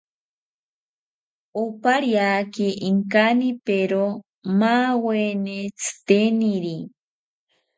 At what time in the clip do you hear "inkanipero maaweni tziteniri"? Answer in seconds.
2.89-6.77